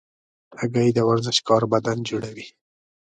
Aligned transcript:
هګۍ 0.59 0.89
د 0.93 0.99
ورزشکار 1.09 1.61
بدن 1.73 1.97
جوړوي. 2.09 2.45